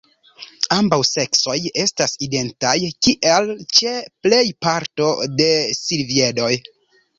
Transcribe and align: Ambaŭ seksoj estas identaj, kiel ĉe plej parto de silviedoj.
Ambaŭ 0.75 0.97
seksoj 1.09 1.57
estas 1.83 2.17
identaj, 2.29 2.73
kiel 3.09 3.53
ĉe 3.81 3.95
plej 4.29 4.43
parto 4.69 5.13
de 5.45 5.53
silviedoj. 5.85 6.53